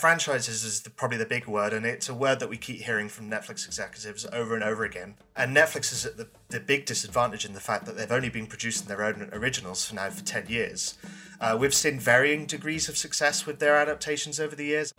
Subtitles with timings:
[0.00, 3.10] Franchises is the, probably the big word, and it's a word that we keep hearing
[3.10, 5.14] from Netflix executives over and over again.
[5.36, 8.46] And Netflix is at the, the big disadvantage in the fact that they've only been
[8.46, 10.96] producing their own originals for now for 10 years.
[11.38, 14.94] Uh, we've seen varying degrees of success with their adaptations over the years.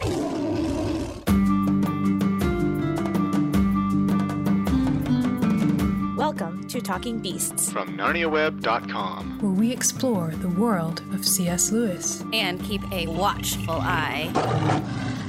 [6.71, 11.69] To Talking Beasts from NarniaWeb.com, where we explore the world of C.S.
[11.69, 14.31] Lewis and keep a watchful eye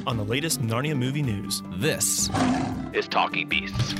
[0.06, 1.60] on the latest Narnia movie news.
[1.78, 2.30] This
[2.92, 3.92] is Talking Beasts.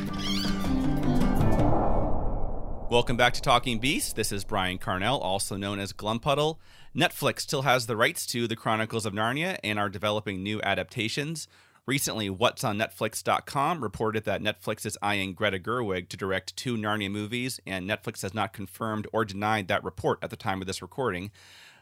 [2.89, 4.12] Welcome back to Talking Beasts.
[4.12, 6.59] This is Brian Carnell, also known as Glumpuddle.
[6.95, 11.48] Netflix still has the rights to the Chronicles of Narnia and are developing new adaptations.
[11.85, 17.11] Recently, What's on Netflix.com reported that Netflix is eyeing Greta Gerwig to direct two Narnia
[17.11, 20.81] movies, and Netflix has not confirmed or denied that report at the time of this
[20.81, 21.33] recording.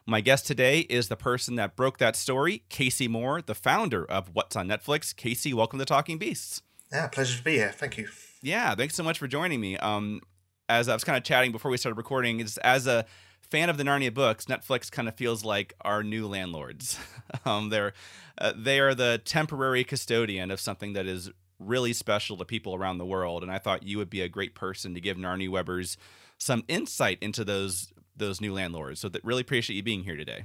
[0.06, 4.30] My guest today is the person that broke that story, Kasey Moore, the founder of
[4.32, 5.14] What's on Netflix.
[5.14, 6.62] Casey, welcome to Talking Beasts.
[6.90, 7.70] Yeah, pleasure to be here.
[7.70, 8.08] Thank you.
[8.40, 9.76] Yeah, thanks so much for joining me.
[9.76, 10.22] Um,
[10.70, 13.04] as I was kind of chatting before we started recording, is as a
[13.48, 16.98] fan of the Narnia books, Netflix kind of feels like our new landlords.
[17.44, 17.92] um, they're
[18.38, 22.98] uh, they are the temporary custodian of something that is really special to people around
[22.98, 25.96] the world, and I thought you would be a great person to give Narnia Webbers
[26.38, 29.00] some insight into those those new landlords.
[29.00, 30.44] So that really appreciate you being here today.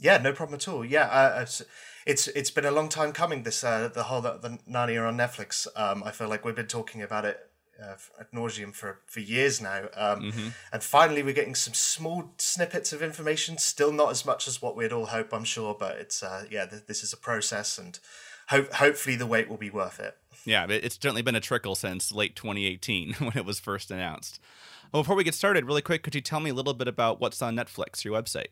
[0.00, 0.84] Yeah, no problem at all.
[0.84, 1.46] Yeah, uh,
[2.06, 3.44] it's, it's been a long time coming.
[3.44, 5.68] This uh, the whole the, the Narnia on Netflix.
[5.76, 7.38] Um, I feel like we've been talking about it
[7.80, 9.84] uh, ad nauseum for for years now.
[9.94, 10.48] Um, mm-hmm.
[10.72, 13.58] And finally, we're getting some small snippets of information.
[13.58, 16.66] Still not as much as what we'd all hope, I'm sure, but it's uh, yeah,
[16.66, 17.98] th- this is a process, and
[18.48, 20.16] hope hopefully the wait will be worth it.
[20.44, 24.40] Yeah, it's certainly been a trickle since late 2018 when it was first announced.
[24.92, 27.20] Well, before we get started, really quick, could you tell me a little bit about
[27.20, 28.48] what's on Netflix, your website?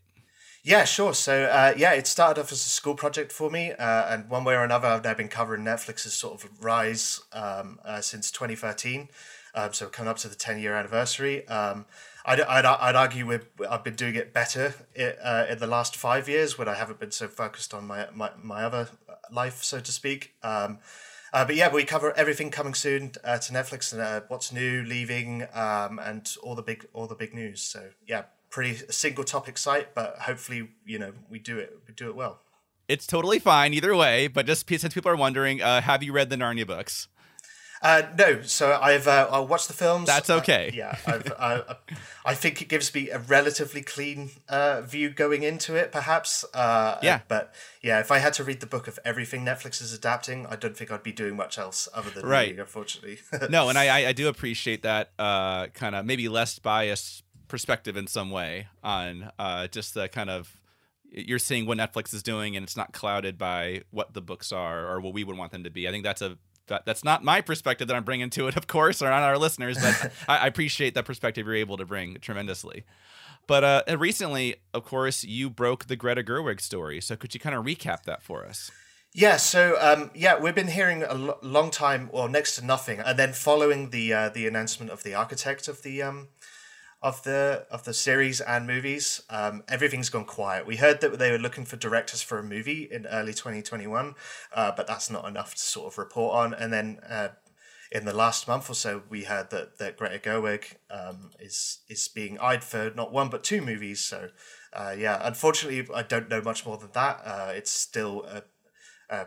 [0.62, 1.14] Yeah, sure.
[1.14, 4.44] So, uh, yeah, it started off as a school project for me, uh, and one
[4.44, 9.08] way or another, I've now been covering Netflix's sort of rise um, uh, since 2013.
[9.54, 11.48] Um, so, coming up to the 10 year anniversary.
[11.48, 11.86] Um,
[12.26, 15.96] I'd, I'd, I'd argue we I've been doing it better in, uh, in the last
[15.96, 18.88] five years when I haven't been so focused on my, my, my other
[19.32, 20.34] life, so to speak.
[20.42, 20.78] Um,
[21.32, 24.82] uh, but yeah, we cover everything coming soon uh, to Netflix and uh, what's new,
[24.82, 27.62] leaving, um, and all the big all the big news.
[27.62, 32.08] So yeah, pretty single topic site, but hopefully, you know, we do it we do
[32.08, 32.40] it well.
[32.88, 36.28] It's totally fine either way, but just since people are wondering, uh, have you read
[36.28, 37.06] the Narnia books?
[37.82, 40.06] Uh, no, so I've uh, I watched the films.
[40.06, 40.68] That's okay.
[40.68, 41.62] Uh, yeah, I've, I,
[42.26, 46.44] I think it gives me a relatively clean uh, view going into it, perhaps.
[46.52, 49.94] Uh, yeah, but yeah, if I had to read the book of everything Netflix is
[49.94, 52.48] adapting, I don't think I'd be doing much else other than right.
[52.48, 53.18] reading, unfortunately.
[53.48, 58.06] no, and I I do appreciate that uh, kind of maybe less biased perspective in
[58.06, 60.60] some way on uh, just the kind of
[61.12, 64.86] you're seeing what Netflix is doing and it's not clouded by what the books are
[64.88, 65.88] or what we would want them to be.
[65.88, 66.38] I think that's a
[66.68, 69.36] that, that's not my perspective that I'm bringing to it, of course, or on our
[69.36, 72.84] listeners, but I, I, appreciate that perspective you're able to bring tremendously.
[73.48, 77.00] But uh, recently, of course, you broke the Greta Gerwig story.
[77.00, 78.70] So could you kind of recap that for us?
[79.12, 83.00] Yeah, so um, yeah, we've been hearing a lo- long time, or next to nothing,
[83.00, 86.28] and then following the uh, the announcement of the architect of the um,
[87.02, 90.66] of the of the series and movies, um, everything's gone quiet.
[90.66, 94.14] We heard that they were looking for directors for a movie in early 2021,
[94.54, 96.54] uh, but that's not enough to sort of report on.
[96.54, 97.28] And then uh,
[97.90, 102.06] in the last month or so, we heard that that Greta Gerwig um, is is
[102.08, 104.00] being eyed for not one but two movies.
[104.00, 104.28] So
[104.72, 107.22] uh, yeah, unfortunately, I don't know much more than that.
[107.24, 108.42] Uh, it's still a,
[109.08, 109.26] a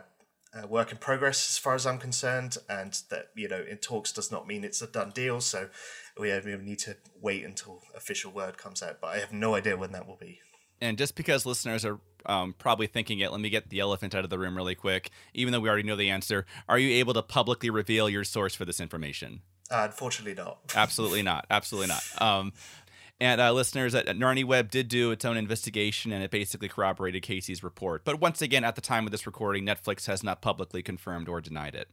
[0.54, 4.12] uh, work in progress as far as I'm concerned, and that you know in talks
[4.12, 5.40] does not mean it's a done deal.
[5.40, 5.68] So
[6.18, 9.76] we, we need to wait until official word comes out, but I have no idea
[9.76, 10.40] when that will be.
[10.80, 14.24] And just because listeners are um, probably thinking it, let me get the elephant out
[14.24, 15.10] of the room really quick.
[15.32, 18.54] Even though we already know the answer, are you able to publicly reveal your source
[18.54, 19.40] for this information?
[19.70, 20.58] Uh, unfortunately, not.
[20.74, 21.46] Absolutely not.
[21.50, 22.02] Absolutely not.
[22.20, 22.52] Um,
[23.24, 26.68] and uh, listeners at, at Narnia Web did do its own investigation and it basically
[26.68, 28.04] corroborated Kasey's report.
[28.04, 31.40] But once again, at the time of this recording, Netflix has not publicly confirmed or
[31.40, 31.88] denied it.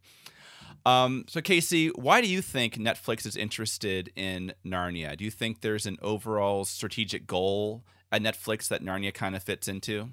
[0.85, 5.15] Um, so, Casey, why do you think Netflix is interested in Narnia?
[5.15, 9.69] Do you think there's an overall strategic goal at Netflix that Narnia kind of fits
[9.69, 10.09] into?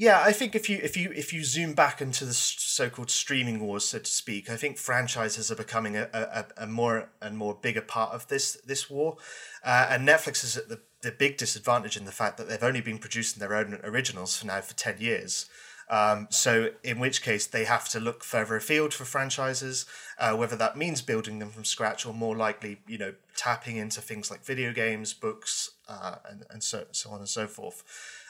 [0.00, 3.58] Yeah, I think if you if you if you zoom back into the so-called streaming
[3.58, 7.58] wars, so to speak, I think franchises are becoming a, a, a more and more
[7.60, 9.16] bigger part of this this war,
[9.64, 12.80] uh, and Netflix is at the the big disadvantage in the fact that they've only
[12.80, 15.46] been producing their own originals for now for ten years.
[15.90, 19.86] Um, so, in which case, they have to look further afield for franchises,
[20.18, 24.00] uh, whether that means building them from scratch or more likely, you know, tapping into
[24.00, 27.82] things like video games, books, uh, and, and so, so on and so forth.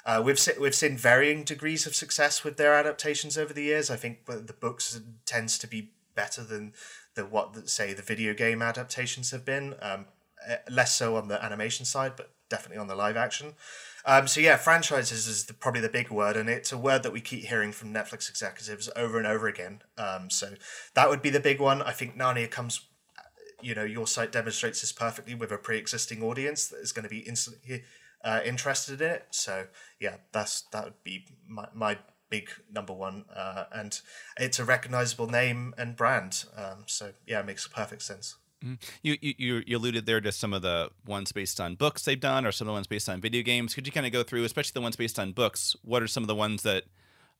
[0.06, 3.90] Uh, we've se- we've seen varying degrees of success with their adaptations over the years.
[3.90, 6.72] I think the books tends to be better than
[7.14, 9.74] the what say the video game adaptations have been.
[9.82, 10.06] Um,
[10.46, 13.54] eh, less so on the animation side, but definitely on the live action.
[14.04, 17.12] Um, so yeah, franchises is the, probably the big word, and it's a word that
[17.12, 19.82] we keep hearing from Netflix executives over and over again.
[19.98, 20.54] Um, so
[20.94, 21.82] that would be the big one.
[21.82, 22.86] I think Narnia comes.
[23.60, 27.08] You know, your site demonstrates this perfectly with a pre-existing audience that is going to
[27.08, 27.82] be instantly
[28.24, 29.26] uh, interested in it.
[29.30, 29.66] So
[29.98, 31.98] yeah, that's that would be my, my
[32.30, 34.00] big number one, uh, and
[34.38, 36.44] it's a recognizable name and brand.
[36.56, 38.36] Um, so yeah, it makes perfect sense.
[38.64, 38.74] Mm-hmm.
[39.02, 42.44] You, you you alluded there to some of the ones based on books they've done,
[42.44, 43.74] or some of the ones based on video games.
[43.74, 45.76] Could you kind of go through, especially the ones based on books?
[45.82, 46.84] What are some of the ones that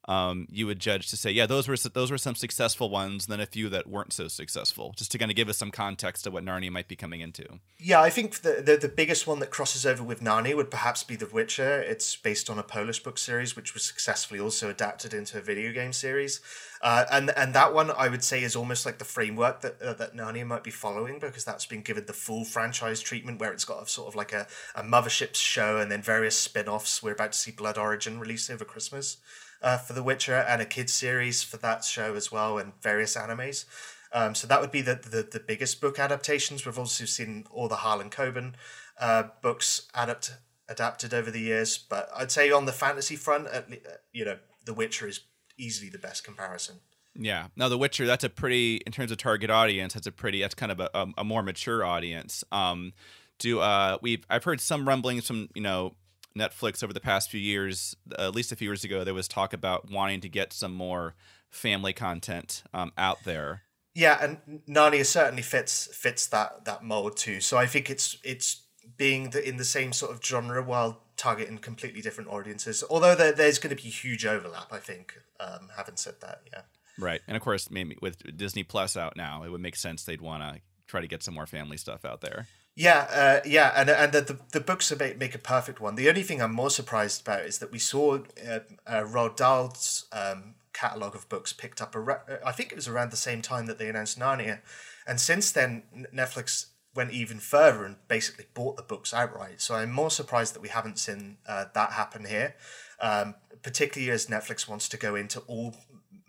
[0.09, 3.33] um, you would judge to say, yeah, those were those were some successful ones, and
[3.33, 6.27] then a few that weren't so successful, just to kind of give us some context
[6.27, 7.45] of what Narnia might be coming into.
[7.79, 11.05] Yeah, I think the, the, the biggest one that crosses over with Narnia would perhaps
[11.05, 11.83] be The Witcher.
[11.83, 15.73] It's based on a Polish book series, which was successfully also adapted into a video
[15.73, 16.41] game series,
[16.81, 19.93] uh, and and that one I would say is almost like the framework that uh,
[19.95, 23.67] that Narnia might be following because that's been given the full franchise treatment, where it's
[23.67, 27.03] got a sort of like a a mothership show and then various spin offs.
[27.03, 29.19] We're about to see Blood Origin released over Christmas
[29.63, 33.17] uh, for The Witcher and a kids series for that show as well, and various
[33.17, 33.65] animes.
[34.13, 36.65] Um, so that would be the, the the biggest book adaptations.
[36.65, 38.55] We've also seen all the Harlan Coben
[38.99, 40.33] uh, books adapt
[40.69, 43.77] adapted over the years, but I'd say on the fantasy front, at le-
[44.13, 45.21] you know, The Witcher is
[45.57, 46.77] easily the best comparison.
[47.15, 47.49] Yeah.
[47.57, 50.55] Now, The Witcher, that's a pretty, in terms of target audience, that's a pretty, that's
[50.55, 52.45] kind of a, a, a more mature audience.
[52.53, 52.93] Um,
[53.39, 55.95] do uh, we've I've heard some rumblings from you know
[56.39, 59.29] Netflix over the past few years, uh, at least a few years ago, there was
[59.29, 61.15] talk about wanting to get some more
[61.51, 63.63] family content um, out there.
[63.95, 67.41] Yeah, and Narnia certainly fits fits that that mold too.
[67.41, 68.63] So I think it's it's
[68.97, 72.85] being the, in the same sort of genre while targeting completely different audiences.
[72.89, 75.21] Although there, there's going to be huge overlap, I think.
[75.41, 76.63] Um, having said that, yeah.
[76.99, 80.21] Right, and of course, maybe with Disney Plus out now, it would make sense they'd
[80.21, 82.47] want to try to get some more family stuff out there.
[82.79, 85.97] Yeah, uh, yeah, and and the, the, the books make, make a perfect one.
[85.97, 90.07] The only thing I'm more surprised about is that we saw uh, uh, Roald Dahl's
[90.13, 91.97] um, catalog of books picked up.
[91.97, 94.61] Ar- I think it was around the same time that they announced Narnia,
[95.09, 95.83] and since then
[96.15, 99.61] Netflix went even further and basically bought the books outright.
[99.61, 102.55] So I'm more surprised that we haven't seen uh, that happen here,
[103.01, 105.75] um, particularly as Netflix wants to go into all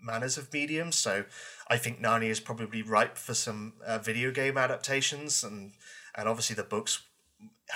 [0.02, 0.96] manners of mediums.
[0.96, 1.26] So
[1.68, 5.74] I think Narnia is probably ripe for some uh, video game adaptations and
[6.14, 7.02] and obviously the books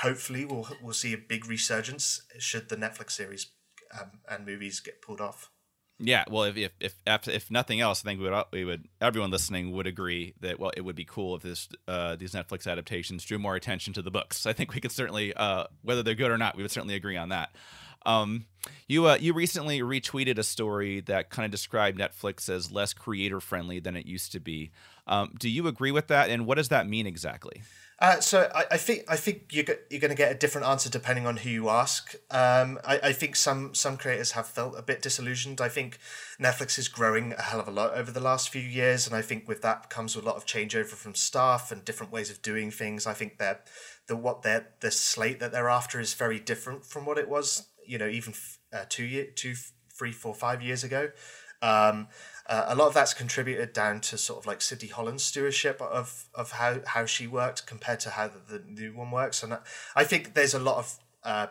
[0.01, 3.47] hopefully will will see a big resurgence should the Netflix series
[3.99, 5.51] um, and movies get pulled off.
[6.01, 9.31] Yeah, well, if if if if nothing else, I think we would we would everyone
[9.31, 13.25] listening would agree that well, it would be cool if this uh, these Netflix adaptations
[13.25, 14.45] drew more attention to the books.
[14.45, 17.17] I think we could certainly, uh, whether they're good or not, we would certainly agree
[17.17, 17.55] on that.
[18.05, 18.47] Um,
[18.89, 23.41] you uh, you recently retweeted a story that kind of described Netflix as less creator
[23.41, 24.73] friendly than it used to be.
[25.07, 26.29] Um, do you agree with that?
[26.29, 27.63] And what does that mean exactly?
[28.00, 30.91] Uh, so I, I think I think you're you're going to get a different answer
[30.91, 32.14] depending on who you ask.
[32.31, 35.61] Um, I, I think some some creators have felt a bit disillusioned.
[35.61, 35.99] I think
[36.41, 39.23] Netflix is growing a hell of a lot over the last few years, and I
[39.23, 42.70] think with that comes a lot of changeover from staff and different ways of doing
[42.73, 43.06] things.
[43.06, 43.69] I think that
[44.08, 47.69] the what they're the slate that they're after is very different from what it was.
[47.87, 48.35] You know, even
[48.73, 49.55] uh, two year two
[49.96, 51.11] three four five years ago.
[51.62, 52.08] Um,
[52.46, 56.27] uh, a lot of that's contributed down to sort of like Cindy Holland's stewardship of
[56.34, 59.43] of how, how she worked compared to how the, the new one works.
[59.43, 59.58] And
[59.96, 61.46] I think there's a lot of uh,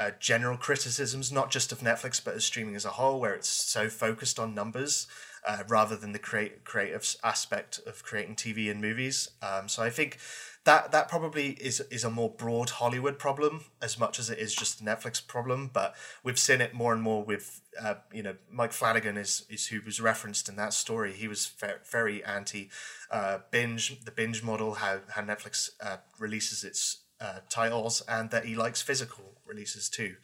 [0.00, 3.48] uh, general criticisms, not just of Netflix, but of streaming as a whole, where it's
[3.48, 5.06] so focused on numbers
[5.46, 9.28] uh, rather than the create, creative aspect of creating TV and movies.
[9.42, 10.18] Um, so I think
[10.64, 14.54] that that probably is is a more broad Hollywood problem as much as it is
[14.54, 15.70] just a Netflix problem.
[15.72, 19.66] But we've seen it more and more with uh, you know Mike Flanagan is is
[19.66, 21.12] who was referenced in that story.
[21.12, 22.70] He was very, very anti
[23.10, 28.44] uh, binge the binge model how how Netflix uh, releases its uh, titles and that
[28.44, 30.16] he likes physical releases too.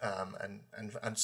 [0.00, 1.16] Um, and and and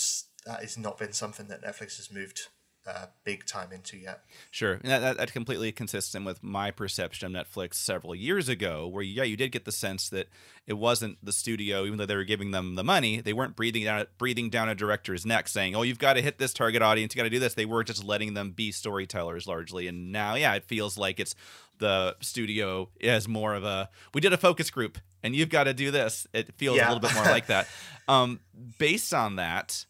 [0.47, 2.49] that has not been something that Netflix has moved
[2.87, 4.21] uh, big time into yet.
[4.50, 9.02] Sure, that, that, that's completely consistent with my perception of Netflix several years ago, where
[9.02, 10.28] yeah, you did get the sense that
[10.66, 13.85] it wasn't the studio, even though they were giving them the money, they weren't breathing
[13.85, 17.14] down breathing down a director's neck, saying, "Oh, you've got to hit this target audience,
[17.14, 20.35] you got to do this." They were just letting them be storytellers largely, and now,
[20.35, 21.35] yeah, it feels like it's
[21.78, 25.75] the studio is more of a we did a focus group and you've got to
[25.75, 26.28] do this.
[26.33, 26.87] It feels yeah.
[26.87, 27.66] a little bit more like that.
[28.07, 28.40] Um,
[28.78, 29.87] based on that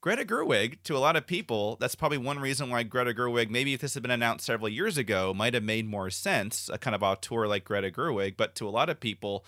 [0.00, 3.74] Greta Gerwig, to a lot of people, that's probably one reason why Greta Gerwig, maybe
[3.74, 6.94] if this had been announced several years ago, might have made more sense, a kind
[6.94, 8.36] of auteur like Greta Gerwig.
[8.36, 9.44] But to a lot of people,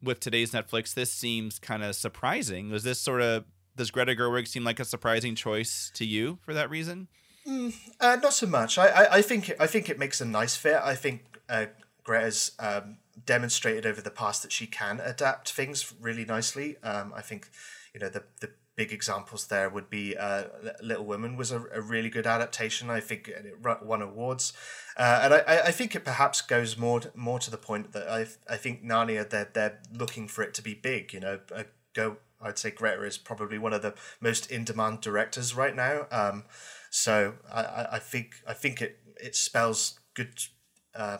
[0.00, 2.70] with today's Netflix, this seems kind of surprising.
[2.70, 3.46] Was this sort of
[3.76, 7.08] does Greta Gerwig seem like a surprising choice to you for that reason?
[7.46, 8.78] Uh, not so much.
[8.78, 10.76] I, I, I think I think it makes a nice fit.
[10.76, 11.66] I think uh,
[12.04, 16.76] Greta's um, demonstrated over the past that she can adapt things really nicely.
[16.82, 17.50] Um, I think
[17.92, 20.44] you know the the big examples there would be uh,
[20.82, 22.90] Little Women was a, a really good adaptation.
[22.90, 24.52] I think and it won awards,
[24.96, 27.92] uh, and I, I I think it perhaps goes more to, more to the point
[27.92, 31.12] that I I think Narnia they're they're looking for it to be big.
[31.12, 32.16] You know, uh, go.
[32.42, 36.06] I'd say Greta is probably one of the most in demand directors right now.
[36.10, 36.44] Um,
[36.90, 40.38] so I, I, I think I think it it spells good
[40.94, 41.18] um,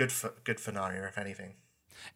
[0.00, 1.52] good for good Narnia if anything.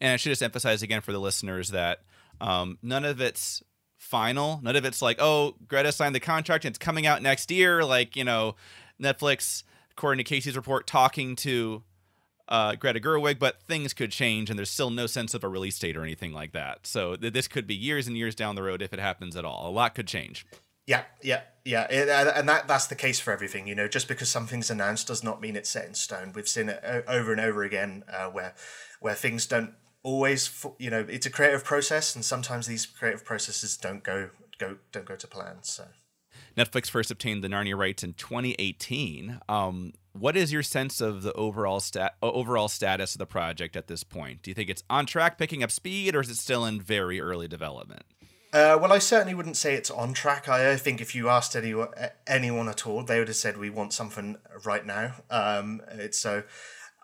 [0.01, 1.99] And I should just emphasize again for the listeners that
[2.41, 3.61] um, none of it's
[3.99, 4.59] final.
[4.63, 7.85] None of it's like, oh, Greta signed the contract and it's coming out next year.
[7.85, 8.55] Like, you know,
[8.99, 9.61] Netflix,
[9.91, 11.83] according to Kasey's report, talking to
[12.47, 15.77] uh, Greta Gerwig, but things could change and there's still no sense of a release
[15.77, 16.87] date or anything like that.
[16.87, 19.45] So th- this could be years and years down the road if it happens at
[19.45, 19.69] all.
[19.69, 20.43] A lot could change.
[20.87, 23.67] Yeah, yeah, yeah, it, uh, and that that's the case for everything.
[23.67, 26.31] You know, just because something's announced does not mean it's set in stone.
[26.35, 28.53] We've seen it over and over again uh, where
[28.99, 29.73] where things don't
[30.03, 30.65] always.
[30.77, 35.05] You know, it's a creative process, and sometimes these creative processes don't go go don't
[35.05, 35.57] go to plan.
[35.63, 35.85] So.
[36.55, 39.41] Netflix first obtained the Narnia rights in 2018.
[39.49, 43.87] Um, what is your sense of the overall stat overall status of the project at
[43.87, 44.43] this point?
[44.43, 47.19] Do you think it's on track, picking up speed, or is it still in very
[47.19, 48.03] early development?
[48.55, 50.47] Uh, well, I certainly wouldn't say it's on track.
[50.47, 51.89] I think if you asked anyone,
[52.25, 55.15] anyone at all, they would have said we want something right now.
[55.29, 56.43] Um, it's so,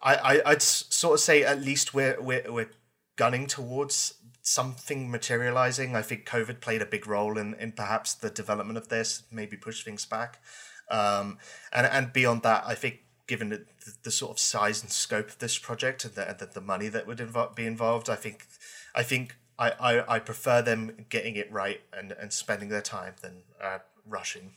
[0.02, 2.70] I, I I'd sort of say at least we're we're we're
[3.18, 5.94] gunning towards something materializing.
[5.94, 9.58] I think COVID played a big role in in perhaps the development of this, maybe
[9.58, 10.42] push things back.
[10.90, 11.38] Um,
[11.74, 13.66] and and beyond that, I think given the,
[14.04, 17.06] the, sort of size and scope of this project and the the, the money that
[17.08, 17.22] would
[17.56, 18.48] be involved, I think
[18.96, 23.14] I think I, I, I prefer them getting it right and, and spending their time
[23.22, 24.52] than uh, rushing.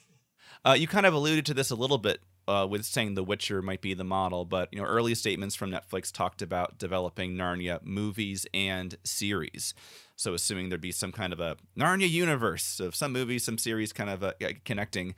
[0.65, 3.63] Uh, you kind of alluded to this a little bit uh, with saying The Witcher
[3.63, 7.83] might be the model, but you know, early statements from Netflix talked about developing Narnia
[7.83, 9.75] movies and series.
[10.17, 13.93] So, assuming there'd be some kind of a Narnia universe of some movies, some series,
[13.93, 14.33] kind of uh,
[14.65, 15.15] connecting.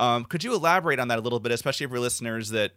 [0.00, 2.72] Um, could you elaborate on that a little bit, especially for listeners that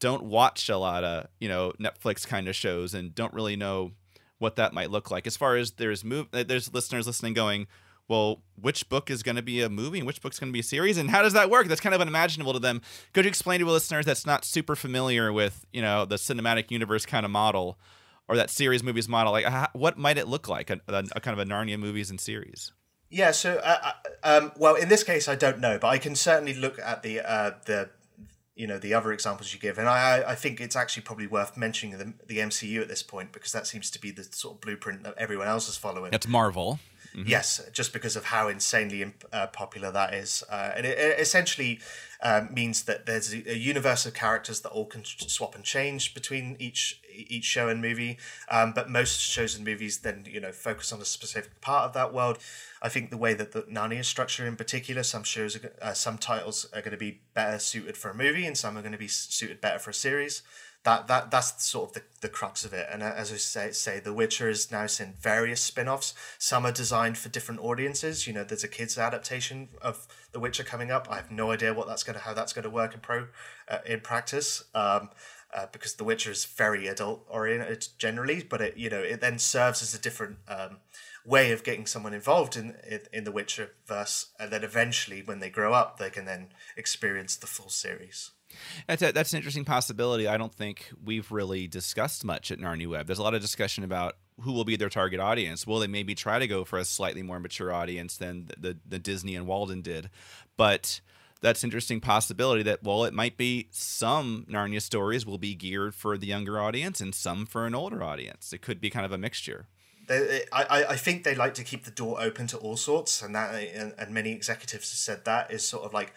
[0.00, 3.92] don't watch a lot of you know Netflix kind of shows and don't really know
[4.38, 5.26] what that might look like?
[5.26, 7.66] As far as there's move, there's listeners listening going,
[8.08, 10.60] well, which book is going to be a movie and which book's going to be
[10.60, 11.68] a series, and how does that work?
[11.68, 12.80] That's kind of unimaginable to them.
[13.12, 16.70] Could you explain to a listeners that's not super familiar with you know the cinematic
[16.70, 17.78] universe kind of model
[18.26, 19.32] or that series movies model?
[19.32, 20.70] Like, how, what might it look like?
[20.70, 22.72] A, a, a kind of a Narnia movies and series.
[23.10, 23.30] Yeah.
[23.30, 23.92] So, uh, uh,
[24.22, 27.20] um, well, in this case, I don't know, but I can certainly look at the
[27.20, 27.90] uh, the
[28.58, 31.56] you know the other examples you give, and I I think it's actually probably worth
[31.56, 34.60] mentioning the the MCU at this point because that seems to be the sort of
[34.60, 36.10] blueprint that everyone else is following.
[36.10, 36.80] That's Marvel.
[37.26, 41.80] Yes, just because of how insanely uh, popular that is, uh, and it, it essentially
[42.22, 46.14] um, means that there's a, a universe of characters that all can swap and change
[46.14, 48.18] between each each show and movie.
[48.50, 51.92] Um, but most shows and movies then you know focus on a specific part of
[51.94, 52.38] that world.
[52.80, 55.94] I think the way that the Narnia is structured in particular, some shows, are, uh,
[55.94, 58.92] some titles are going to be better suited for a movie, and some are going
[58.92, 60.42] to be suited better for a series.
[60.88, 62.86] That that that's sort of the, the crux of it.
[62.90, 66.14] And uh, as I say, say, The Witcher is now seen various spin-offs.
[66.38, 68.26] Some are designed for different audiences.
[68.26, 71.06] You know, there's a kids adaptation of The Witcher coming up.
[71.10, 73.26] I have no idea what that's to how that's going to work in pro
[73.68, 74.64] uh, in practice.
[74.74, 75.10] Um,
[75.54, 79.38] uh, because The Witcher is very adult oriented generally, but it you know it then
[79.38, 80.78] serves as a different um,
[81.26, 85.40] way of getting someone involved in, in in the Witcher verse, and then eventually when
[85.40, 88.30] they grow up, they can then experience the full series.
[88.86, 90.26] That's a, that's an interesting possibility.
[90.26, 93.06] I don't think we've really discussed much at Narnia Web.
[93.06, 95.66] There's a lot of discussion about who will be their target audience.
[95.66, 98.78] Will they maybe try to go for a slightly more mature audience than the, the,
[98.88, 100.10] the Disney and Walden did?
[100.56, 101.00] But
[101.40, 106.16] that's interesting possibility that well, it might be some Narnia stories will be geared for
[106.18, 108.52] the younger audience and some for an older audience.
[108.52, 109.66] It could be kind of a mixture.
[110.08, 113.34] They, I, I- think they like to keep the door open to all sorts, and
[113.34, 116.14] that and, and many executives have said that is sort of like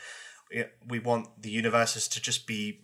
[0.88, 2.82] we want the universes to just be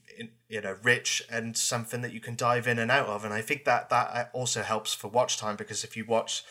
[0.49, 3.41] you know rich and something that you can dive in and out of, and I
[3.41, 6.43] think that that also helps for watch time because if you watch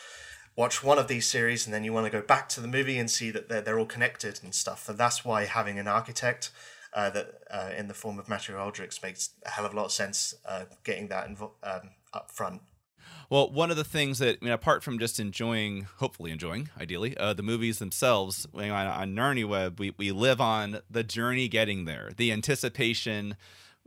[0.57, 2.99] watch one of these series and then you want to go back to the movie
[2.99, 6.51] and see that they're, they're all connected and stuff, and that's why having an architect.
[6.95, 9.85] Uh, that uh, in the form of Matthew Aldrich makes a hell of a lot
[9.85, 10.35] of sense.
[10.47, 12.63] Uh, getting that invo- um, up front.
[13.29, 17.17] Well, one of the things that, I mean, apart from just enjoying, hopefully enjoying, ideally,
[17.17, 21.87] uh, the movies themselves, on, on Narnia Web, we, we live on the journey getting
[21.87, 23.37] there, the anticipation,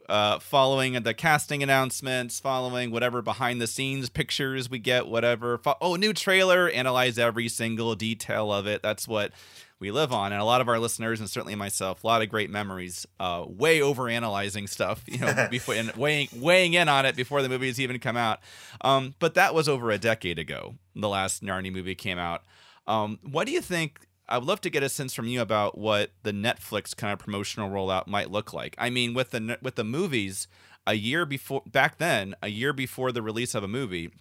[0.09, 5.57] uh, following the casting announcements, following whatever behind the scenes pictures we get, whatever.
[5.57, 8.81] Fo- oh, new trailer, analyze every single detail of it.
[8.81, 9.31] That's what
[9.79, 10.31] we live on.
[10.33, 13.45] And a lot of our listeners, and certainly myself, a lot of great memories, uh,
[13.47, 17.49] way over analyzing stuff, you know, before and weighing weighing in on it before the
[17.49, 18.39] movies even come out.
[18.81, 20.75] Um, but that was over a decade ago.
[20.95, 22.43] The last Narnia movie came out.
[22.87, 24.07] Um, what do you think?
[24.27, 27.19] I would love to get a sense from you about what the Netflix kind of
[27.19, 28.75] promotional rollout might look like.
[28.77, 30.47] I mean, with the with the movies,
[30.85, 34.11] a year before back then, a year before the release of a movie,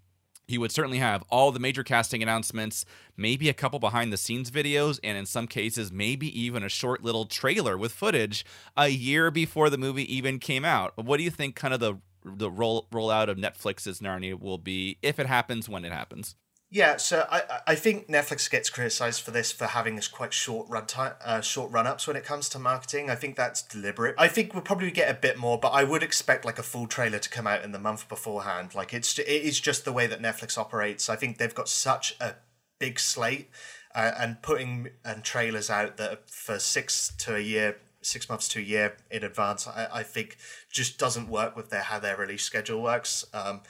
[0.48, 2.84] you would certainly have all the major casting announcements,
[3.16, 7.04] maybe a couple behind the scenes videos, and in some cases, maybe even a short
[7.04, 8.44] little trailer with footage
[8.76, 10.96] a year before the movie even came out.
[10.96, 14.98] What do you think kind of the the roll rollout of Netflix's Narnia will be
[15.02, 16.34] if it happens when it happens?
[16.70, 20.68] Yeah, so I I think Netflix gets criticized for this for having this quite short
[20.68, 23.08] run time, uh, short run ups when it comes to marketing.
[23.08, 24.14] I think that's deliberate.
[24.18, 26.86] I think we'll probably get a bit more, but I would expect like a full
[26.86, 28.74] trailer to come out in the month beforehand.
[28.74, 31.08] Like it's it is just the way that Netflix operates.
[31.08, 32.34] I think they've got such a
[32.78, 33.48] big slate,
[33.94, 38.58] uh, and putting and trailers out that for six to a year six months to
[38.58, 40.36] a year in advance, I, I think
[40.70, 43.24] just doesn't work with their how their release schedule works.
[43.32, 43.62] Um,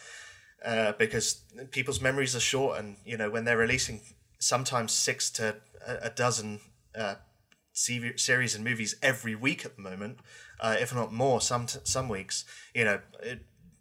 [0.64, 4.00] uh, because people's memories are short, and you know when they're releasing
[4.38, 6.60] sometimes six to a, dozen
[6.96, 7.16] uh,
[7.72, 10.18] series and movies every week at the moment,
[10.60, 11.40] uh, if not more.
[11.40, 13.00] Some some weeks, you know.
[13.22, 13.40] It,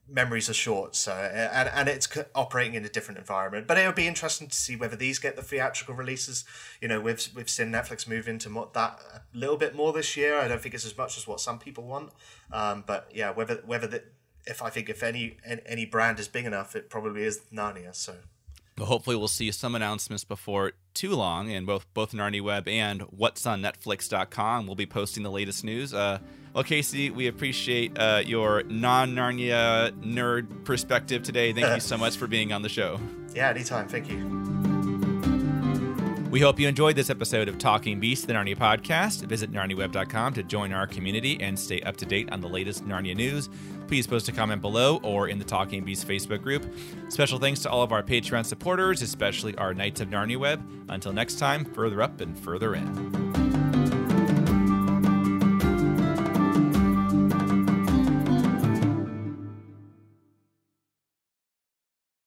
[0.09, 3.95] memories are short so and and it's operating in a different environment but it would
[3.95, 6.45] be interesting to see whether these get the theatrical releases
[6.79, 10.39] you know we've we've seen netflix move into that a little bit more this year
[10.39, 12.09] i don't think it's as much as what some people want
[12.53, 14.01] um, but yeah whether whether the,
[14.47, 17.93] if I think if any any brand is big enough, it probably is Narnia.
[17.93, 18.15] So.
[18.79, 23.45] Hopefully, we'll see some announcements before too long, and both both Narnia Web and What's
[23.47, 25.95] on Netflix.com will be posting the latest news.
[25.95, 26.19] Uh,
[26.53, 31.53] well, Kasey, we appreciate uh, your non Narnia nerd perspective today.
[31.53, 32.99] Thank you so much for being on the show.
[33.33, 33.87] Yeah, anytime.
[33.87, 34.76] Thank you.
[36.37, 39.25] We hope you enjoyed this episode of Talking Beasts, the Narnia podcast.
[39.25, 43.15] Visit narniaweb.com to join our community and stay up to date on the latest Narnia
[43.15, 43.49] news.
[43.87, 46.63] Please post a comment below or in the Talking Beasts Facebook group.
[47.09, 50.63] Special thanks to all of our Patreon supporters, especially our Knights of Narnia Web.
[50.89, 53.26] Until next time, further up and further in.